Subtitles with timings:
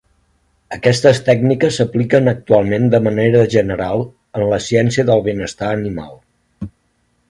[0.77, 4.05] Aquestes tècniques s'apliquen actualment de manera general
[4.41, 6.23] en la Ciència del benestar animal.